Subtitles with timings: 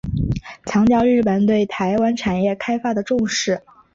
[0.65, 3.61] 强调日本对台湾产业开发的重视。